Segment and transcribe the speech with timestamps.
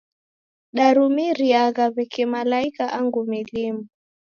[0.75, 3.83] Darumiriagha w'eke malaika angu milimu.